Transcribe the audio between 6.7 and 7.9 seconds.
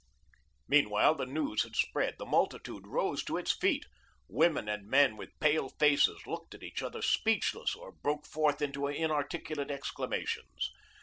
other speechless,